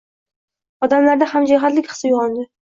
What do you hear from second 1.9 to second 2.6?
hissi uyg‘ondi: